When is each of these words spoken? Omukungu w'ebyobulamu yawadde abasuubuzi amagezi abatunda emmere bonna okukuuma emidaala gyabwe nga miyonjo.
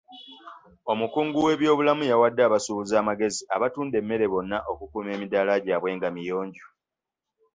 Omukungu 0.91 1.37
w'ebyobulamu 1.45 2.03
yawadde 2.11 2.41
abasuubuzi 2.43 2.93
amagezi 3.01 3.41
abatunda 3.55 3.95
emmere 4.01 4.25
bonna 4.33 4.57
okukuuma 4.71 5.09
emidaala 5.15 5.53
gyabwe 5.65 5.89
nga 5.97 6.09
miyonjo. 6.15 6.65